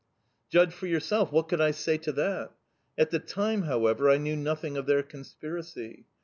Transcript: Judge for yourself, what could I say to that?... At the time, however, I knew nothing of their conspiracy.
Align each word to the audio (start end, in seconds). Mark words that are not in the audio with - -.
Judge 0.49 0.73
for 0.73 0.87
yourself, 0.87 1.31
what 1.31 1.47
could 1.47 1.61
I 1.61 1.69
say 1.69 1.95
to 1.99 2.11
that?... 2.13 2.53
At 2.97 3.11
the 3.11 3.19
time, 3.19 3.61
however, 3.61 4.09
I 4.09 4.17
knew 4.17 4.35
nothing 4.35 4.75
of 4.75 4.87
their 4.87 5.03
conspiracy. 5.03 6.07